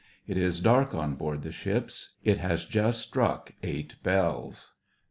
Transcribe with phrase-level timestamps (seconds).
[0.25, 4.73] It is dark on board the ships; it has just struck eight bells.